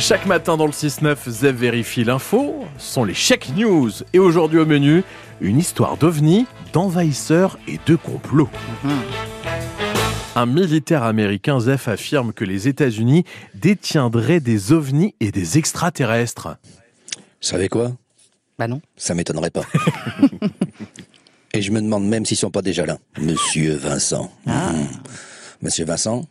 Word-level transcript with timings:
Chaque 0.00 0.24
matin 0.24 0.56
dans 0.56 0.64
le 0.64 0.72
6-9, 0.72 1.28
Zev 1.28 1.56
vérifie 1.56 2.04
l'info, 2.04 2.64
ce 2.78 2.94
sont 2.94 3.04
les 3.04 3.12
Check 3.12 3.50
News. 3.54 3.90
Et 4.14 4.18
aujourd'hui 4.18 4.58
au 4.58 4.64
menu, 4.64 5.04
une 5.42 5.58
histoire 5.58 5.98
d'ovnis, 5.98 6.46
d'envahisseurs 6.72 7.58
et 7.68 7.78
de 7.84 7.96
complots. 7.96 8.48
Un 10.34 10.46
militaire 10.46 11.02
américain, 11.02 11.60
Zef, 11.60 11.86
affirme 11.86 12.32
que 12.32 12.46
les 12.46 12.66
États-Unis 12.66 13.24
détiendraient 13.54 14.40
des 14.40 14.72
ovnis 14.72 15.14
et 15.20 15.30
des 15.32 15.58
extraterrestres. 15.58 16.56
Vous 17.16 17.22
savez 17.42 17.68
quoi? 17.68 17.92
Bah 18.58 18.68
non. 18.68 18.80
Ça 18.96 19.14
m'étonnerait 19.14 19.50
pas. 19.50 19.64
Et 21.52 21.60
je 21.60 21.72
me 21.72 21.80
demande 21.82 22.08
même 22.08 22.24
s'ils 22.24 22.38
sont 22.38 22.50
pas 22.50 22.62
déjà 22.62 22.86
là. 22.86 22.96
Monsieur 23.20 23.74
Vincent. 23.74 24.32
Ah. 24.46 24.72
Mhm. 24.72 24.88
Monsieur 25.60 25.84
Vincent 25.84 26.26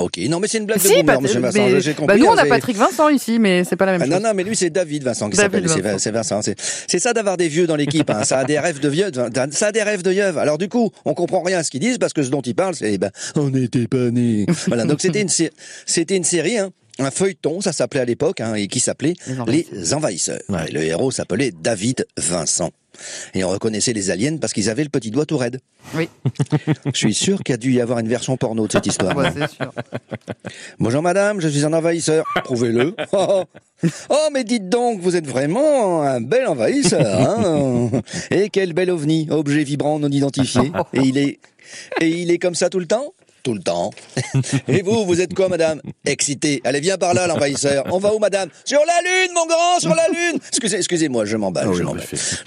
Ok, 0.00 0.16
non 0.28 0.40
mais 0.40 0.48
c'est 0.48 0.58
une 0.58 0.64
blague 0.64 0.78
de 0.78 0.82
Si, 0.88 0.94
boomer, 1.02 1.20
monsieur 1.20 1.40
Vincent, 1.40 1.68
mais- 1.68 1.80
j'ai 1.82 1.92
compris. 1.92 2.06
bah 2.16 2.16
nous 2.18 2.26
on 2.26 2.32
hein, 2.32 2.38
a 2.38 2.42
c'est- 2.44 2.48
Patrick 2.48 2.76
Vincent 2.76 3.08
ici, 3.10 3.38
mais 3.38 3.64
c'est 3.64 3.76
pas 3.76 3.84
la 3.86 3.92
même 3.92 4.00
Ah, 4.02 4.04
chose. 4.06 4.14
non, 4.14 4.28
non, 4.28 4.34
mais 4.34 4.42
lui, 4.44 4.56
c'est 4.56 4.70
David 4.70 5.04
Vincent 5.04 5.28
qui 5.28 5.36
s'appelle. 5.36 5.68
C'est 5.68 5.80
Vincent. 5.82 5.98
c'est 5.98 6.10
Vincent. 6.10 6.42
C'est 6.42 6.56
c'est 6.88 6.98
ça 6.98 7.12
d'avoir 7.12 7.36
des 7.36 7.48
vieux 7.48 7.66
dans 7.66 7.76
l'équipe. 7.76 8.08
hein. 8.08 8.24
Ça 8.24 8.38
a 8.38 8.44
des 8.44 8.58
rêves 8.58 8.80
de 8.80 8.88
vieux. 8.88 9.10
Ça 9.52 9.66
a 9.68 9.72
des 9.72 9.82
rêves 9.82 10.02
de 10.02 10.12
yeuve. 10.12 10.38
Alors, 10.38 10.56
du 10.58 10.68
coup, 10.68 10.90
on 11.04 11.12
comprend 11.14 11.42
rien 11.42 11.58
à 11.58 11.62
ce 11.62 11.70
qu'ils 11.70 11.80
disent 11.80 11.98
parce 11.98 12.12
que 12.14 12.22
ce 12.22 12.30
dont 12.30 12.40
ils 12.40 12.54
parlent, 12.54 12.74
c'est, 12.74 12.96
ben, 12.98 13.10
on 13.36 13.50
n'était 13.50 13.86
pas 13.86 14.10
nés. 14.10 14.46
voilà. 14.68 14.84
Donc, 14.84 15.00
c'était 15.02 15.20
une, 15.20 15.28
c'était 15.86 16.16
une 16.16 16.24
série, 16.24 16.56
hein, 16.58 16.70
un 17.00 17.10
feuilleton, 17.10 17.60
ça 17.60 17.72
s'appelait 17.72 18.00
à 18.00 18.04
l'époque, 18.04 18.40
hein, 18.40 18.54
et 18.54 18.68
qui 18.68 18.80
s'appelait 18.80 19.14
Les 19.26 19.40
Envahisseurs. 19.40 19.74
Les 19.74 19.94
Envahisseurs. 19.94 20.40
Ouais. 20.48 20.68
Et 20.68 20.72
le 20.72 20.82
héros 20.82 21.10
s'appelait 21.10 21.50
David 21.50 22.06
Vincent. 22.16 22.70
Et 23.34 23.44
on 23.44 23.48
reconnaissait 23.48 23.92
les 23.92 24.10
aliens 24.10 24.36
parce 24.36 24.52
qu'ils 24.52 24.68
avaient 24.68 24.82
le 24.82 24.90
petit 24.90 25.10
doigt 25.10 25.24
tout 25.24 25.38
raide. 25.38 25.60
Oui, 25.94 26.08
Je 26.92 26.98
suis 26.98 27.14
sûr 27.14 27.38
qu'il 27.38 27.52
y 27.52 27.54
a 27.54 27.56
dû 27.56 27.72
y 27.72 27.80
avoir 27.80 27.98
une 27.98 28.08
version 28.08 28.36
porno 28.36 28.66
de 28.66 28.72
cette 28.72 28.86
histoire. 28.86 29.16
ouais, 29.16 29.30
sûr. 29.32 29.72
Bonjour 30.78 31.00
madame, 31.00 31.40
je 31.40 31.48
suis 31.48 31.64
un 31.64 31.72
envahisseur. 31.72 32.24
Prouvez-le. 32.44 32.94
Oh, 33.12 33.44
oh, 34.10 34.28
mais 34.30 34.44
dites 34.44 34.68
donc, 34.68 35.00
vous 35.00 35.16
êtes 35.16 35.26
vraiment 35.26 36.02
un 36.02 36.20
bel 36.20 36.46
envahisseur. 36.46 37.00
Hein 37.00 37.90
et 38.30 38.50
quel 38.50 38.74
bel 38.74 38.90
ovni, 38.90 39.26
objet 39.30 39.64
vibrant 39.64 39.98
non 39.98 40.10
identifié. 40.10 40.70
Et 40.92 41.00
il 41.00 41.16
est, 41.16 41.38
et 41.98 42.08
il 42.08 42.30
est 42.30 42.36
comme 42.38 42.54
ça 42.54 42.68
tout 42.68 42.78
le 42.78 42.86
temps? 42.86 43.14
Tout 43.42 43.54
le 43.54 43.60
temps. 43.60 43.90
Et 44.68 44.82
vous, 44.82 45.04
vous 45.06 45.20
êtes 45.20 45.34
quoi, 45.34 45.48
madame? 45.48 45.80
Excité. 46.04 46.60
Allez, 46.64 46.80
viens 46.80 46.98
par 46.98 47.14
là, 47.14 47.26
l'envahisseur. 47.26 47.84
On 47.90 47.98
va 47.98 48.14
où, 48.14 48.18
madame? 48.18 48.48
Sur 48.64 48.80
la 48.80 49.00
lune, 49.02 49.32
mon 49.34 49.46
grand, 49.46 49.80
sur 49.80 49.94
la 49.94 50.08
lune. 50.08 50.38
Excusez, 50.48 50.76
excusez-moi, 50.76 51.24
je 51.24 51.36
m'emballe, 51.36 51.68
je. 51.74 51.82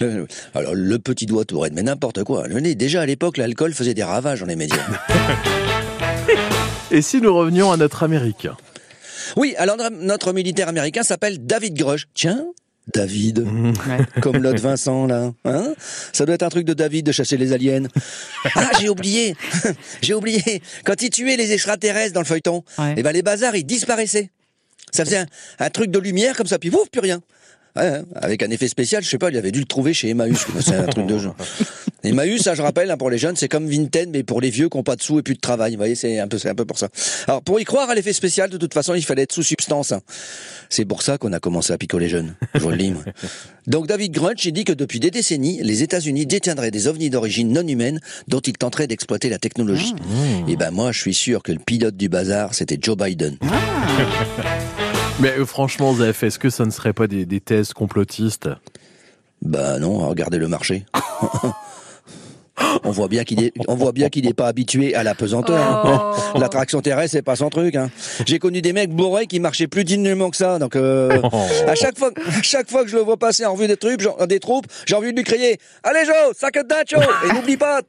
Le- 0.03 0.27
Alors, 0.53 0.73
le 0.75 0.99
petit 0.99 1.25
doigt 1.25 1.45
tout 1.45 1.59
raide, 1.59 1.73
mais 1.73 1.83
n'importe 1.83 2.23
quoi. 2.23 2.47
Le 2.47 2.59
nez, 2.59 2.75
déjà 2.75 3.01
à 3.01 3.05
l'époque, 3.05 3.37
l'alcool 3.37 3.73
faisait 3.73 3.93
des 3.93 4.03
ravages 4.03 4.41
dans 4.41 4.45
les 4.45 4.55
médias. 4.55 4.77
Et 6.91 7.01
si 7.01 7.21
nous 7.21 7.33
revenions 7.35 7.71
à 7.71 7.77
notre 7.77 8.03
Américain 8.03 8.55
Oui, 9.35 9.55
alors 9.57 9.77
notre 9.91 10.33
militaire 10.33 10.67
américain 10.67 11.03
s'appelle 11.03 11.45
David 11.45 11.75
Grush. 11.75 12.07
Tiens, 12.13 12.45
David. 12.93 13.39
Ouais. 13.39 14.21
Comme 14.21 14.37
l'autre 14.37 14.61
Vincent, 14.61 15.05
là. 15.07 15.31
Hein? 15.45 15.73
Ça 16.11 16.25
doit 16.25 16.35
être 16.35 16.43
un 16.43 16.49
truc 16.49 16.65
de 16.65 16.73
David 16.73 17.05
de 17.05 17.11
chasser 17.11 17.37
les 17.37 17.53
aliens. 17.53 17.83
Ah, 18.55 18.71
j'ai 18.79 18.89
oublié. 18.89 19.35
j'ai 20.01 20.13
oublié. 20.13 20.61
Quand 20.83 21.01
il 21.01 21.09
tuait 21.09 21.37
les 21.37 21.53
extraterrestres 21.53 22.13
dans 22.13 22.19
le 22.19 22.25
feuilleton, 22.25 22.63
Ouais. 22.77 22.95
eh 22.97 23.03
ben, 23.03 23.11
les 23.13 23.21
bazars, 23.21 23.55
ils 23.55 23.63
disparaissaient. 23.65 24.29
Ça 24.91 25.05
faisait 25.05 25.17
un, 25.19 25.25
un 25.59 25.69
truc 25.69 25.89
de 25.91 25.97
lumière 25.99 26.35
comme 26.35 26.45
ça, 26.45 26.59
puis 26.59 26.69
ouf, 26.69 26.89
plus 26.91 26.99
rien. 26.99 27.21
Ouais, 27.75 28.01
avec 28.15 28.43
un 28.43 28.51
effet 28.51 28.67
spécial, 28.67 29.03
je 29.03 29.09
sais 29.09 29.17
pas, 29.17 29.29
il 29.31 29.37
avait 29.37 29.51
dû 29.51 29.59
le 29.59 29.65
trouver 29.65 29.93
chez 29.95 30.09
Emmaüs. 30.09 30.45
C'est 30.59 30.75
un 30.75 30.85
truc 30.85 31.07
de 31.07 31.17
jeu. 31.17 31.31
Emmaüs, 32.03 32.41
ça 32.41 32.53
je 32.53 32.61
rappelle, 32.61 32.91
hein, 32.91 32.97
pour 32.97 33.09
les 33.09 33.17
jeunes, 33.17 33.35
c'est 33.35 33.47
comme 33.47 33.67
Vinted, 33.67 34.09
mais 34.11 34.21
pour 34.23 34.41
les 34.41 34.49
vieux 34.51 34.69
qui 34.69 34.77
n'ont 34.77 34.83
pas 34.83 34.95
de 34.95 35.01
sous 35.01 35.17
et 35.19 35.23
plus 35.23 35.33
de 35.35 35.39
travail. 35.39 35.71
Vous 35.71 35.77
voyez, 35.77 35.95
c'est 35.95 36.19
un 36.19 36.27
peu, 36.27 36.37
c'est 36.37 36.49
un 36.49 36.55
peu 36.55 36.65
pour 36.65 36.77
ça. 36.77 36.89
Alors, 37.27 37.41
pour 37.41 37.59
y 37.59 37.63
croire 37.63 37.89
à 37.89 37.95
l'effet 37.95 38.13
spécial, 38.13 38.49
de 38.49 38.57
toute 38.57 38.73
façon, 38.73 38.93
il 38.93 39.03
fallait 39.03 39.23
être 39.23 39.31
sous 39.31 39.41
substance. 39.41 39.91
hein. 39.91 40.01
C'est 40.69 40.85
pour 40.85 41.01
ça 41.01 41.17
qu'on 41.17 41.33
a 41.33 41.39
commencé 41.39 41.71
à 41.73 41.77
picoler 41.77 42.09
jeunes. 42.09 42.35
Je 42.53 42.59
vous 42.59 42.69
le 42.69 42.77
dis. 42.77 42.91
moi. 42.91 43.03
Donc, 43.67 43.87
David 43.87 44.11
Grunch, 44.11 44.45
il 44.45 44.51
dit 44.51 44.65
que 44.65 44.73
depuis 44.73 44.99
des 44.99 45.09
décennies, 45.11 45.59
les 45.63 45.81
États-Unis 45.81 46.25
détiendraient 46.27 46.71
des 46.71 46.87
ovnis 46.87 47.09
d'origine 47.09 47.51
non 47.53 47.65
humaine 47.67 48.01
dont 48.27 48.41
ils 48.41 48.53
tenteraient 48.57 48.87
d'exploiter 48.87 49.29
la 49.29 49.39
technologie. 49.39 49.95
Et 50.47 50.57
ben, 50.57 50.71
moi, 50.71 50.91
je 50.91 50.99
suis 50.99 51.13
sûr 51.13 51.41
que 51.41 51.51
le 51.53 51.59
pilote 51.59 51.95
du 51.95 52.09
bazar, 52.09 52.53
c'était 52.53 52.77
Joe 52.79 52.97
Biden. 52.97 53.37
Mais 55.19 55.37
euh, 55.37 55.45
franchement, 55.45 55.93
Zef, 55.93 56.23
est-ce 56.23 56.39
que 56.39 56.49
ça 56.49 56.65
ne 56.65 56.71
serait 56.71 56.93
pas 56.93 57.07
des, 57.07 57.25
des 57.25 57.39
thèses 57.39 57.73
complotistes? 57.73 58.49
Bah 59.41 59.77
non, 59.79 60.07
regardez 60.09 60.37
le 60.37 60.47
marché. 60.47 60.85
on 62.83 62.91
voit 62.91 63.07
bien 63.07 63.23
qu'il 63.23 63.43
est, 63.43 63.51
on 63.67 63.75
voit 63.75 63.91
bien 63.91 64.09
qu'il 64.09 64.25
n'est 64.25 64.33
pas 64.33 64.47
habitué 64.47 64.95
à 64.95 65.03
la 65.03 65.15
pesanteur. 65.15 65.57
hein. 65.61 66.13
Oh. 66.35 66.39
L'attraction 66.39 66.81
terrestre, 66.81 67.11
c'est 67.13 67.21
pas 67.21 67.35
son 67.35 67.49
truc. 67.49 67.75
Hein. 67.75 67.89
J'ai 68.25 68.39
connu 68.39 68.61
des 68.61 68.73
mecs 68.73 68.91
bourrés 68.91 69.27
qui 69.27 69.39
marchaient 69.39 69.67
plus 69.67 69.83
dignement 69.83 70.29
que 70.29 70.37
ça. 70.37 70.59
Donc, 70.59 70.75
euh, 70.75 71.21
à 71.67 71.75
chaque 71.75 71.97
fois, 71.97 72.11
à 72.27 72.41
chaque 72.41 72.69
fois 72.69 72.83
que 72.83 72.89
je 72.89 72.95
le 72.95 73.03
vois 73.03 73.17
passer 73.17 73.45
en 73.45 73.55
vue 73.55 73.67
des 73.67 73.77
troupes, 73.77 74.01
genre- 74.01 74.27
des 74.27 74.39
troupes, 74.39 74.65
j'ai 74.85 74.95
envie 74.95 75.11
de 75.11 75.17
lui 75.17 75.23
crier 75.23 75.57
"Allez 75.83 76.05
Joe, 76.05 76.35
sac 76.35 76.55
de 76.55 76.61
dacho 76.67 77.01
Et 77.29 77.33
n'oublie 77.33 77.57
pas, 77.57 77.81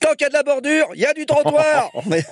tant 0.00 0.10
qu'il 0.12 0.22
y 0.22 0.24
a 0.26 0.28
de 0.28 0.34
la 0.34 0.42
bordure, 0.42 0.86
il 0.94 1.00
y 1.00 1.06
a 1.06 1.12
du 1.12 1.26
trottoir." 1.26 1.90
Mais- 2.06 2.24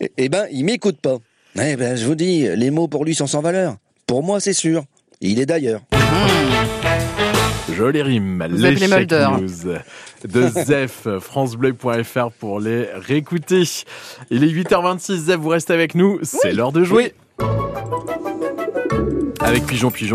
Eh- 0.00 0.10
eh 0.16 0.28
ben, 0.28 0.46
il 0.52 0.64
m'écoute 0.64 1.00
pas. 1.00 1.18
Eh 1.56 1.76
ben, 1.76 1.96
je 1.96 2.04
vous 2.06 2.14
dis, 2.14 2.48
les 2.56 2.70
mots 2.70 2.88
pour 2.88 3.04
lui 3.04 3.14
sont 3.14 3.26
sans 3.26 3.40
valeur. 3.40 3.76
Pour 4.06 4.22
moi, 4.22 4.40
c'est 4.40 4.52
sûr. 4.52 4.84
Il 5.20 5.38
est 5.40 5.46
d'ailleurs. 5.46 5.80
Jolie 7.72 8.02
rime. 8.02 8.44
Vous 8.50 8.56
les 8.56 8.64
appelez 8.64 8.88
Check 8.88 8.98
Mulder. 8.98 9.28
News 9.40 9.78
de 10.24 10.48
Zef, 10.64 11.06
francebleu.fr 11.20 12.30
pour 12.38 12.60
les 12.60 12.86
réécouter. 12.94 13.62
Il 14.30 14.42
est 14.44 14.48
8h26, 14.48 15.16
Zef, 15.16 15.36
vous 15.36 15.48
restez 15.48 15.72
avec 15.72 15.94
nous, 15.94 16.18
c'est 16.22 16.52
l'heure 16.52 16.72
de 16.72 16.82
jouer. 16.84 17.14
Avec 19.40 19.66
Pigeon 19.66 19.90
Pigeon. 19.90 20.12